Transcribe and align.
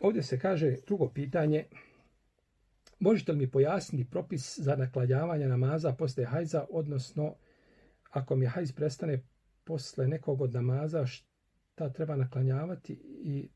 ovdje 0.00 0.22
se 0.22 0.38
kaže 0.38 0.76
drugo 0.86 1.08
pitanje. 1.08 1.64
Možete 2.98 3.32
li 3.32 3.38
mi 3.38 3.50
pojasniti 3.50 4.10
propis 4.10 4.58
za 4.58 4.76
nakladjavanje 4.76 5.48
namaza 5.48 5.92
posle 5.92 6.24
hajza, 6.24 6.66
odnosno 6.70 7.34
ako 8.10 8.36
mi 8.36 8.46
hajz 8.46 8.72
prestane 8.72 9.22
posle 9.64 10.08
nekog 10.08 10.40
od 10.40 10.54
namaza, 10.54 11.06
šta 11.06 11.92
treba 11.92 12.16
naklanjavati 12.16 12.92
i 13.24 13.48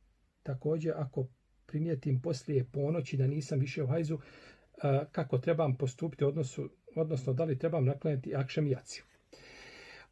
također 0.42 0.92
ako 0.96 1.26
primijetim 1.66 2.20
poslije 2.20 2.64
ponoći 2.64 3.16
da 3.16 3.26
nisam 3.26 3.58
više 3.58 3.82
u 3.82 3.86
hajzu, 3.86 4.18
kako 5.12 5.38
trebam 5.38 5.76
postupiti 5.76 6.24
odnosu, 6.24 6.70
odnosno 6.94 7.32
da 7.32 7.44
li 7.44 7.58
trebam 7.58 7.84
naklanjati 7.84 8.34
akšem 8.34 8.66
jaciju. 8.66 9.04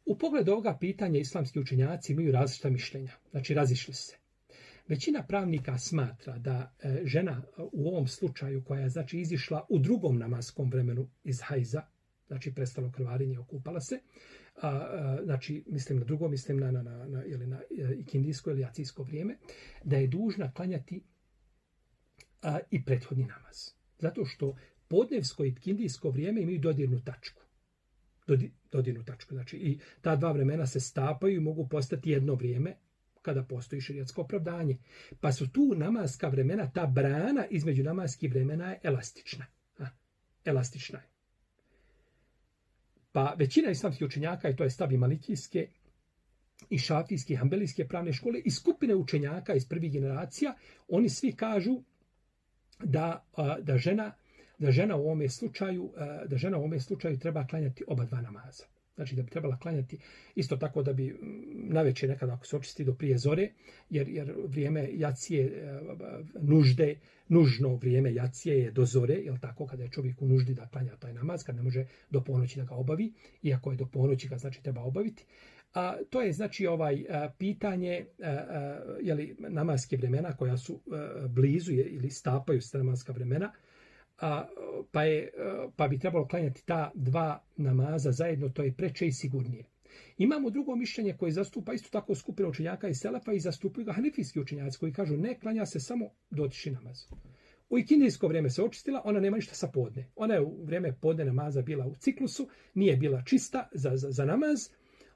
U 0.05 0.17
pogledu 0.17 0.51
ovoga 0.51 0.77
pitanja 0.79 1.19
islamski 1.19 1.59
učenjaci 1.59 2.11
imaju 2.11 2.31
različita 2.31 2.69
mišljenja, 2.69 3.11
znači 3.31 3.53
razišli 3.53 3.93
se. 3.93 4.22
Većina 4.93 5.23
pravnika 5.23 5.77
smatra 5.77 6.37
da 6.37 6.75
e, 6.83 7.01
žena 7.05 7.31
e, 7.31 7.61
u 7.71 7.87
ovom 7.87 8.07
slučaju 8.07 8.63
koja 8.63 8.81
je 8.81 8.89
znači 8.89 9.19
izišla 9.19 9.65
u 9.69 9.79
drugom 9.79 10.17
namaskom 10.17 10.69
vremenu 10.69 11.07
iz 11.23 11.41
hajza, 11.41 11.81
znači 12.27 12.53
prestalo 12.53 12.91
krvarenje, 12.91 13.39
okupala 13.39 13.81
se, 13.81 13.99
a, 14.61 14.69
a, 14.69 15.19
znači 15.23 15.63
mislim 15.67 15.99
na 15.99 16.05
drugo, 16.05 16.27
mislim 16.27 16.57
na, 16.57 16.71
na, 16.71 16.83
na, 16.83 17.05
na, 17.05 17.25
ili 17.25 17.47
na 17.47 17.61
ikindijsko 17.97 18.49
ili 18.49 18.61
jacijsko 18.61 19.03
vrijeme, 19.03 19.37
da 19.83 19.97
je 19.97 20.07
dužna 20.07 20.51
klanjati 20.51 21.03
a, 22.41 22.59
i 22.71 22.85
prethodni 22.85 23.25
namaz. 23.25 23.57
Zato 23.99 24.25
što 24.25 24.57
podnevsko 24.87 25.45
i 25.45 25.49
ikindijsko 25.49 26.09
vrijeme 26.09 26.41
imaju 26.41 26.59
dodirnu 26.59 27.01
tačku. 27.05 27.41
Dodi, 28.27 28.51
dodirnu 28.71 29.03
tačku. 29.03 29.33
Znači 29.33 29.57
i 29.57 29.79
ta 30.01 30.15
dva 30.15 30.31
vremena 30.31 30.67
se 30.67 30.79
stapaju 30.79 31.35
i 31.35 31.43
mogu 31.43 31.67
postati 31.67 32.09
jedno 32.09 32.35
vrijeme, 32.35 32.75
kada 33.23 33.43
postoji 33.43 33.81
širijatsko 33.81 34.21
opravdanje. 34.21 34.77
Pa 35.21 35.31
su 35.31 35.51
tu 35.51 35.73
namaska 35.75 36.27
vremena, 36.27 36.71
ta 36.71 36.85
brana 36.85 37.45
između 37.49 37.83
namaskih 37.83 38.31
vremena 38.31 38.71
je 38.71 38.79
elastična. 38.83 39.45
A, 39.79 39.85
elastična 40.45 40.99
je. 40.99 41.09
Pa 43.11 43.33
većina 43.37 43.71
islamskih 43.71 44.05
učenjaka, 44.05 44.49
i 44.49 44.55
to 44.55 44.63
je 44.63 44.69
stav 44.69 44.91
malikijske, 44.91 45.67
i 46.69 46.77
šafijske, 46.77 47.33
i 47.33 47.37
hambelijske 47.37 47.87
pravne 47.87 48.13
škole, 48.13 48.39
i 48.45 48.51
skupine 48.51 48.95
učenjaka 48.95 49.53
iz 49.53 49.67
prvih 49.69 49.91
generacija, 49.91 50.55
oni 50.87 51.09
svi 51.09 51.31
kažu 51.31 51.81
da, 52.83 53.25
da 53.61 53.77
žena 53.77 54.11
da 54.57 54.71
žena 54.71 54.95
u 54.95 55.01
ovom 55.01 55.29
slučaju 55.29 55.93
da 56.25 56.37
žena 56.37 56.57
u 56.57 56.63
ovom 56.63 56.79
slučaju 56.79 57.19
treba 57.19 57.47
klanjati 57.47 57.83
oba 57.87 58.05
dva 58.05 58.21
namaza. 58.21 58.63
Znači 58.95 59.15
da 59.15 59.21
bi 59.21 59.29
trebala 59.29 59.57
klanjati 59.57 59.97
isto 60.35 60.57
tako 60.57 60.83
da 60.83 60.93
bi 60.93 61.07
mm, 61.07 61.73
naveče 61.73 62.07
nekada 62.07 62.33
ako 62.33 62.45
se 62.45 62.55
očisti 62.55 62.83
do 62.83 62.93
prije 62.93 63.17
zore, 63.17 63.49
jer, 63.89 64.09
jer 64.09 64.33
vrijeme 64.47 64.89
jacije 64.93 65.45
e, 65.45 65.81
nužde, 66.41 66.95
nužno 67.27 67.75
vrijeme 67.75 68.13
jacije 68.13 68.59
je 68.59 68.71
do 68.71 68.85
zore, 68.85 69.13
jel 69.13 69.37
tako, 69.41 69.67
kada 69.67 69.83
je 69.83 69.89
čovjek 69.89 70.21
u 70.21 70.27
nuždi 70.27 70.53
da 70.53 70.67
klanja 70.67 70.95
taj 70.95 71.13
namaz, 71.13 71.43
kad 71.43 71.55
ne 71.55 71.61
može 71.61 71.85
do 72.09 72.23
ponoći 72.23 72.59
da 72.59 72.65
ga 72.65 72.75
obavi, 72.75 73.13
iako 73.43 73.71
je 73.71 73.77
do 73.77 73.85
ponoći 73.85 74.27
ga 74.27 74.37
znači 74.37 74.63
treba 74.63 74.81
obaviti. 74.81 75.25
A 75.73 75.95
to 76.09 76.21
je 76.21 76.33
znači 76.33 76.67
ovaj 76.67 77.05
a, 77.09 77.29
pitanje 77.37 78.05
a, 78.23 78.27
a, 78.29 78.97
je 79.01 79.13
li 79.13 79.35
namaske 79.39 79.97
vremena 79.97 80.35
koja 80.37 80.57
su 80.57 80.81
a, 80.91 81.27
blizu 81.27 81.71
je, 81.71 81.85
ili 81.85 82.09
stapaju 82.09 82.61
se 82.61 82.77
namaska 82.77 83.13
vremena, 83.13 83.51
a, 84.21 84.47
pa, 84.91 85.03
je, 85.03 85.31
pa 85.75 85.87
bi 85.87 85.99
trebalo 85.99 86.27
klanjati 86.27 86.65
ta 86.65 86.91
dva 86.93 87.43
namaza 87.57 88.11
zajedno, 88.11 88.49
to 88.49 88.63
je 88.63 88.73
preče 88.73 89.07
i 89.07 89.11
sigurnije. 89.11 89.65
Imamo 90.17 90.49
drugo 90.49 90.75
mišljenje 90.75 91.13
koje 91.17 91.31
zastupa 91.31 91.73
isto 91.73 91.89
tako 91.89 92.15
skupina 92.15 92.49
učenjaka 92.49 92.87
i 92.87 92.93
selefa 92.93 93.33
i 93.33 93.39
zastupaju 93.39 93.85
ga 93.85 93.93
hanefijski 93.93 94.39
učenjaci 94.39 94.79
koji 94.79 94.93
kažu 94.93 95.17
ne, 95.17 95.39
klanja 95.39 95.65
se 95.65 95.79
samo 95.79 96.09
dotiši 96.29 96.71
namaz. 96.71 97.05
U 97.69 97.77
ikindijsko 97.79 98.27
vrijeme 98.27 98.49
se 98.49 98.63
očistila, 98.63 99.01
ona 99.05 99.19
nema 99.19 99.35
ništa 99.35 99.55
sa 99.55 99.67
podne. 99.67 100.09
Ona 100.15 100.33
je 100.33 100.41
u 100.41 100.65
vrijeme 100.65 100.95
podne 101.01 101.25
namaza 101.25 101.61
bila 101.61 101.87
u 101.87 101.95
ciklusu, 101.95 102.49
nije 102.73 102.97
bila 102.97 103.21
čista 103.21 103.69
za, 103.71 103.97
za, 103.97 104.11
za 104.11 104.25
namaz, 104.25 104.69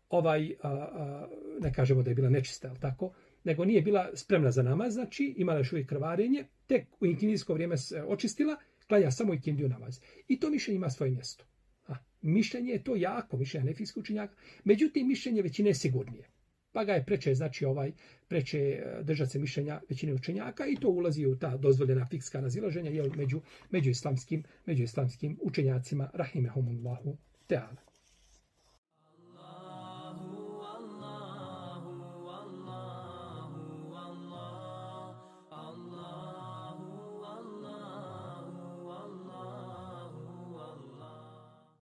ovaj, 0.10 0.56
a, 0.62 0.70
a, 0.70 1.28
ne 1.60 1.74
kažemo 1.74 2.04
da 2.04 2.12
je 2.12 2.16
bila 2.16 2.30
nečista, 2.30 2.70
ali 2.70 2.80
tako, 2.80 3.14
nego 3.44 3.66
nije 3.66 3.82
bila 3.82 4.10
spremna 4.14 4.52
za 4.52 4.64
namaz, 4.64 4.94
znači 4.94 5.34
imala 5.38 5.58
još 5.58 5.74
uvijek 5.74 5.90
krvarenje, 5.90 6.46
tek 6.68 6.88
u 7.00 7.06
ikindijsko 7.06 7.54
vrijeme 7.54 7.78
se 7.78 8.04
očistila, 8.04 8.56
klanja 8.88 9.12
samo 9.12 9.34
i 9.34 9.42
kindiju 9.42 9.70
namaz. 9.70 10.00
I 10.28 10.40
to 10.40 10.50
mišljenje 10.50 10.76
ima 10.76 10.90
svoje 10.90 11.12
mjesto. 11.12 11.46
A, 11.88 11.96
mišljenje 12.22 12.72
je 12.72 12.84
to 12.84 12.96
jako, 12.96 13.38
mišljenje 13.38 13.66
nefijskog 13.66 14.02
učenjaka. 14.02 14.36
Međutim, 14.64 15.08
mišljenje 15.08 15.42
većine 15.42 15.70
je 15.70 15.76
sigurnije. 15.76 16.30
Pa 16.72 16.84
ga 16.84 16.94
je 16.94 17.06
preče, 17.06 17.36
znači 17.36 17.66
ovaj, 17.66 17.92
preče 18.28 18.60
e, 18.60 19.04
držati 19.04 19.32
se 19.32 19.40
mišljenja 19.40 19.82
većine 19.90 20.14
učenjaka 20.14 20.68
i 20.68 20.76
to 20.76 20.90
ulazi 20.90 21.26
u 21.26 21.36
ta 21.36 21.58
dozvoljena 21.58 22.08
fikska 22.10 22.40
razilaženja 22.40 22.92
jel, 22.92 23.10
među, 23.16 23.42
među, 23.72 23.90
islamskim, 23.90 24.44
među 24.66 24.84
islamskim 24.84 25.38
učenjacima, 25.42 26.10
rahimehumullahu 26.14 27.18
teala. 27.48 27.87